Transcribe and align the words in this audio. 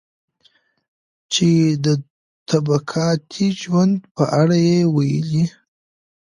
چې 1.33 1.49
د 1.85 1.87
طبقاتي 2.49 3.47
ژوند 3.61 3.93
په 4.15 4.23
اړه 4.39 4.57
يې 4.67 4.79
وويلي. 4.87 5.43